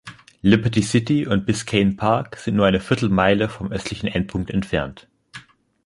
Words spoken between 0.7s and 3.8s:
City und Biscayne Park sind nur eine Viertelmeile vom